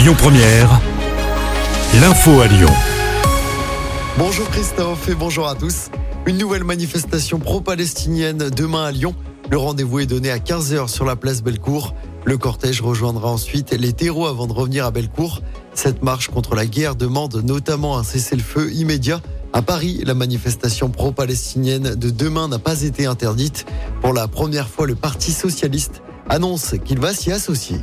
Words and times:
Lyon 0.00 0.14
Première, 0.16 0.80
l'info 2.00 2.40
à 2.40 2.46
Lyon. 2.46 2.70
Bonjour 4.16 4.48
Christophe 4.48 5.06
et 5.10 5.14
bonjour 5.14 5.46
à 5.46 5.54
tous. 5.54 5.90
Une 6.24 6.38
nouvelle 6.38 6.64
manifestation 6.64 7.38
pro-palestinienne 7.38 8.48
demain 8.48 8.84
à 8.84 8.92
Lyon. 8.92 9.14
Le 9.50 9.58
rendez-vous 9.58 10.00
est 10.00 10.06
donné 10.06 10.30
à 10.30 10.38
15h 10.38 10.88
sur 10.88 11.04
la 11.04 11.16
place 11.16 11.42
Bellecour. 11.42 11.94
Le 12.24 12.38
cortège 12.38 12.80
rejoindra 12.80 13.28
ensuite 13.28 13.72
les 13.72 13.92
terreaux 13.92 14.26
avant 14.26 14.46
de 14.46 14.54
revenir 14.54 14.86
à 14.86 14.90
Bellecour. 14.90 15.42
Cette 15.74 16.02
marche 16.02 16.28
contre 16.28 16.54
la 16.54 16.64
guerre 16.64 16.94
demande 16.94 17.34
notamment 17.44 17.98
un 17.98 18.02
cessez-le-feu 18.02 18.72
immédiat. 18.72 19.20
À 19.52 19.60
Paris, 19.60 20.00
la 20.06 20.14
manifestation 20.14 20.88
pro-palestinienne 20.88 21.94
de 21.94 22.08
demain 22.08 22.48
n'a 22.48 22.58
pas 22.58 22.84
été 22.84 23.04
interdite. 23.04 23.66
Pour 24.00 24.14
la 24.14 24.28
première 24.28 24.70
fois, 24.70 24.86
le 24.86 24.94
Parti 24.94 25.30
socialiste 25.30 26.00
annonce 26.30 26.74
qu'il 26.86 27.00
va 27.00 27.12
s'y 27.12 27.32
associer. 27.32 27.76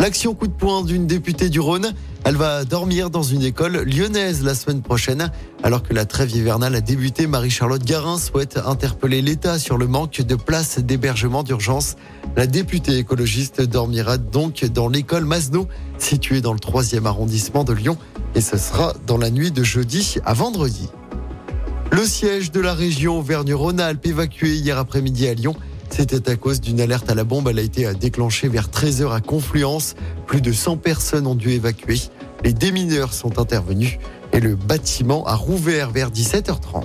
L'action 0.00 0.34
coup 0.34 0.46
de 0.46 0.52
poing 0.52 0.82
d'une 0.82 1.06
députée 1.06 1.50
du 1.50 1.60
Rhône, 1.60 1.92
elle 2.24 2.36
va 2.36 2.64
dormir 2.64 3.10
dans 3.10 3.22
une 3.22 3.42
école 3.42 3.82
lyonnaise 3.82 4.42
la 4.42 4.54
semaine 4.54 4.80
prochaine. 4.80 5.30
Alors 5.62 5.82
que 5.82 5.92
la 5.92 6.06
trêve 6.06 6.34
hivernale 6.34 6.74
a 6.74 6.80
débuté, 6.80 7.26
Marie-Charlotte 7.26 7.84
Garin 7.84 8.16
souhaite 8.16 8.58
interpeller 8.64 9.20
l'État 9.20 9.58
sur 9.58 9.76
le 9.76 9.86
manque 9.86 10.22
de 10.22 10.34
places 10.36 10.78
d'hébergement 10.78 11.42
d'urgence. 11.42 11.96
La 12.34 12.46
députée 12.46 12.96
écologiste 12.96 13.60
dormira 13.60 14.16
donc 14.16 14.64
dans 14.64 14.88
l'école 14.88 15.26
Masno, 15.26 15.68
située 15.98 16.40
dans 16.40 16.54
le 16.54 16.60
3e 16.60 17.04
arrondissement 17.04 17.64
de 17.64 17.74
Lyon. 17.74 17.98
Et 18.34 18.40
ce 18.40 18.56
sera 18.56 18.94
dans 19.06 19.18
la 19.18 19.30
nuit 19.30 19.50
de 19.50 19.62
jeudi 19.62 20.14
à 20.24 20.32
vendredi. 20.32 20.88
Le 21.92 22.06
siège 22.06 22.52
de 22.52 22.60
la 22.60 22.72
région 22.72 23.18
Auvergne-Rhône-Alpes 23.18 24.06
évacué 24.06 24.54
hier 24.54 24.78
après-midi 24.78 25.28
à 25.28 25.34
Lyon. 25.34 25.56
C'était 26.00 26.30
à 26.30 26.36
cause 26.36 26.62
d'une 26.62 26.80
alerte 26.80 27.10
à 27.10 27.14
la 27.14 27.24
bombe. 27.24 27.48
Elle 27.48 27.58
a 27.58 27.62
été 27.62 27.92
déclenchée 27.92 28.48
vers 28.48 28.68
13h 28.68 29.12
à 29.12 29.20
Confluence. 29.20 29.96
Plus 30.26 30.40
de 30.40 30.50
100 30.50 30.78
personnes 30.78 31.26
ont 31.26 31.34
dû 31.34 31.50
évacuer. 31.50 32.00
Les 32.42 32.54
démineurs 32.54 33.12
sont 33.12 33.38
intervenus 33.38 33.98
et 34.32 34.40
le 34.40 34.56
bâtiment 34.56 35.26
a 35.26 35.34
rouvert 35.34 35.90
vers 35.90 36.10
17h30. 36.10 36.84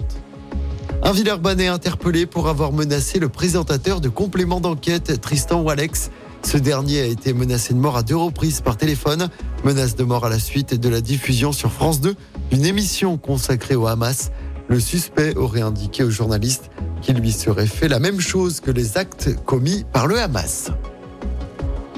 Un 1.02 1.12
Villeurbanais 1.14 1.68
interpellé 1.68 2.26
pour 2.26 2.50
avoir 2.50 2.74
menacé 2.74 3.20
le 3.20 3.30
présentateur 3.30 4.02
de 4.02 4.10
complément 4.10 4.60
d'enquête 4.60 5.22
Tristan 5.22 5.62
Walex. 5.62 6.12
Ce 6.44 6.58
dernier 6.58 7.00
a 7.00 7.06
été 7.06 7.32
menacé 7.32 7.74
de 7.74 7.80
mort 7.80 7.96
à 7.96 8.04
deux 8.04 8.18
reprises 8.18 8.60
par 8.60 8.76
téléphone. 8.76 9.30
Menace 9.64 9.96
de 9.96 10.04
mort 10.04 10.26
à 10.26 10.30
la 10.30 10.40
suite 10.40 10.74
de 10.78 10.90
la 10.90 11.00
diffusion 11.00 11.54
sur 11.54 11.72
France 11.72 12.02
2 12.02 12.16
d'une 12.52 12.66
émission 12.66 13.18
consacrée 13.18 13.76
au 13.76 13.88
Hamas. 13.88 14.32
Le 14.68 14.82
suspect 14.82 15.38
aurait 15.38 15.62
indiqué 15.62 16.04
aux 16.04 16.10
journalistes 16.10 16.70
qu'il 17.06 17.18
lui 17.18 17.32
serait 17.32 17.68
fait 17.68 17.88
la 17.88 18.00
même 18.00 18.20
chose 18.20 18.60
que 18.62 18.72
les 18.72 18.98
actes 18.98 19.36
commis 19.46 19.86
par 19.94 20.08
le 20.08 20.20
Hamas. 20.20 20.72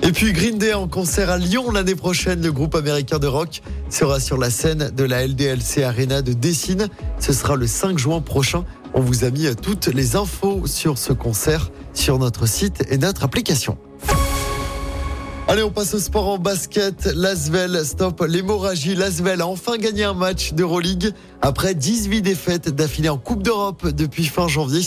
Et 0.03 0.11
puis 0.11 0.33
Green 0.33 0.58
Day 0.58 0.73
en 0.73 0.89
concert 0.89 1.30
à 1.30 1.38
Lyon 1.38 1.72
l'année 1.72 1.95
prochaine. 1.95 2.41
Le 2.41 2.52
groupe 2.52 2.75
américain 2.75 3.17
de 3.17 3.25
rock 3.25 3.61
sera 3.89 4.19
sur 4.19 4.38
la 4.38 4.50
scène 4.50 4.91
de 4.95 5.03
la 5.05 5.25
LDLC 5.25 5.83
Arena 5.83 6.22
de 6.22 6.33
Dessine. 6.33 6.89
Ce 7.19 7.31
sera 7.31 7.55
le 7.55 7.67
5 7.67 7.97
juin 7.97 8.19
prochain. 8.19 8.66
On 8.94 9.00
vous 9.00 9.23
a 9.23 9.30
mis 9.30 9.47
toutes 9.55 9.88
les 9.88 10.17
infos 10.17 10.67
sur 10.67 10.97
ce 10.97 11.13
concert 11.13 11.72
sur 11.94 12.19
notre 12.19 12.45
site 12.45 12.85
et 12.89 12.97
notre 12.97 13.23
application. 13.23 13.78
Allez, 15.50 15.63
on 15.63 15.72
passe 15.72 15.94
au 15.94 16.00
sport 16.00 16.28
en 16.28 16.38
basket. 16.38 17.05
Lasvel 17.16 17.85
stop 17.85 18.22
l'hémorragie. 18.28 18.95
Lasvel 18.95 19.39
a 19.39 19.47
enfin 19.47 19.78
gagné 19.78 20.03
un 20.03 20.13
match 20.13 20.52
d'Euroleague 20.52 21.13
après 21.42 21.76
18 21.76 22.22
défaites 22.22 22.70
d'affilée 22.70 23.10
en 23.10 23.18
Coupe 23.18 23.44
d'Europe 23.44 23.88
depuis 23.88 24.26
fin 24.26 24.48
janvier. 24.48 24.82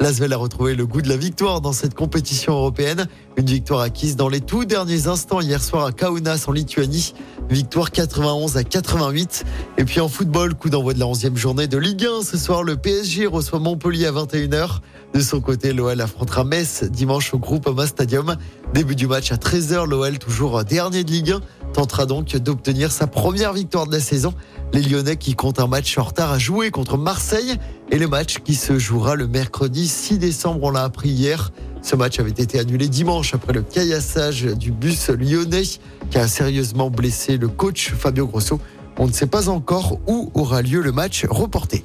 Lasvel 0.00 0.32
a 0.32 0.36
retrouvé 0.36 0.74
le 0.74 0.86
goût 0.86 1.02
de 1.02 1.08
la 1.08 1.16
victoire 1.16 1.60
dans 1.60 1.72
cette 1.72 1.94
compétition 1.94 2.52
européenne. 2.52 3.08
Une 3.36 3.46
victoire 3.46 3.80
acquise 3.80 4.16
dans 4.16 4.28
les 4.28 4.40
tout 4.40 4.64
derniers 4.64 5.08
instants 5.08 5.40
hier 5.40 5.62
soir 5.62 5.84
à 5.84 5.92
Kaunas 5.92 6.44
en 6.46 6.52
Lituanie. 6.52 7.14
Victoire 7.50 7.90
91 7.90 8.56
à 8.56 8.64
88. 8.64 9.44
Et 9.78 9.84
puis 9.84 10.00
en 10.00 10.08
football, 10.08 10.54
coup 10.54 10.70
d'envoi 10.70 10.94
de 10.94 11.00
la 11.00 11.06
11e 11.06 11.36
journée 11.36 11.66
de 11.66 11.76
Ligue 11.76 12.06
1. 12.06 12.22
Ce 12.22 12.38
soir, 12.38 12.62
le 12.62 12.76
PSG 12.76 13.26
reçoit 13.26 13.58
Montpellier 13.58 14.06
à 14.06 14.12
21h. 14.12 14.80
De 15.14 15.20
son 15.20 15.40
côté, 15.40 15.72
l'OL 15.72 16.00
affrontera 16.00 16.44
Metz 16.44 16.84
dimanche 16.84 17.34
au 17.34 17.38
groupe 17.38 17.66
Oma 17.66 17.86
Stadium. 17.86 18.36
Début 18.74 18.94
du 18.96 19.06
match 19.06 19.32
à 19.32 19.36
13h, 19.36 19.88
l'OL 19.88 20.18
toujours 20.18 20.62
dernier 20.64 21.04
de 21.04 21.10
Ligue 21.10 21.32
1 21.32 21.40
tentera 21.76 22.06
donc 22.06 22.34
d'obtenir 22.36 22.90
sa 22.90 23.06
première 23.06 23.52
victoire 23.52 23.86
de 23.86 23.92
la 23.92 24.00
saison. 24.00 24.32
Les 24.72 24.80
Lyonnais 24.80 25.16
qui 25.16 25.34
comptent 25.34 25.60
un 25.60 25.66
match 25.66 25.98
en 25.98 26.04
retard 26.04 26.32
à 26.32 26.38
jouer 26.38 26.70
contre 26.70 26.96
Marseille 26.96 27.56
et 27.90 27.98
le 27.98 28.08
match 28.08 28.38
qui 28.42 28.54
se 28.54 28.78
jouera 28.78 29.14
le 29.14 29.26
mercredi 29.26 29.86
6 29.86 30.16
décembre, 30.16 30.60
on 30.62 30.70
l'a 30.70 30.84
appris 30.84 31.10
hier. 31.10 31.52
Ce 31.82 31.94
match 31.94 32.18
avait 32.18 32.30
été 32.30 32.58
annulé 32.58 32.88
dimanche 32.88 33.34
après 33.34 33.52
le 33.52 33.60
caillassage 33.60 34.44
du 34.44 34.72
bus 34.72 35.10
lyonnais 35.10 35.64
qui 36.10 36.16
a 36.16 36.26
sérieusement 36.26 36.88
blessé 36.88 37.36
le 37.36 37.48
coach 37.48 37.92
Fabio 37.92 38.26
Grosso. 38.26 38.58
On 38.98 39.06
ne 39.06 39.12
sait 39.12 39.26
pas 39.26 39.50
encore 39.50 39.98
où 40.06 40.30
aura 40.32 40.62
lieu 40.62 40.80
le 40.80 40.92
match 40.92 41.26
reporté. 41.28 41.84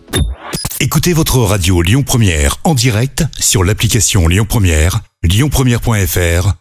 Écoutez 0.79 1.11
votre 1.11 1.37
radio 1.39 1.81
Lyon 1.81 2.03
Première 2.03 2.55
en 2.63 2.75
direct 2.75 3.25
sur 3.37 3.65
l'application 3.65 4.29
Lyon 4.29 4.45
Première, 4.47 5.01
lyonpremière.fr 5.21 6.60